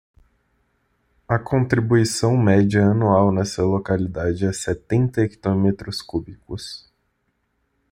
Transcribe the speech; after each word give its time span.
A 1.27 1.37
contribuição 1.37 2.35
média 2.35 2.87
anual 2.89 3.31
nessa 3.31 3.61
localidade 3.63 4.47
é 4.47 4.51
setenta 4.51 5.21
hectómetros 5.21 6.01
cúbicos. 6.01 6.91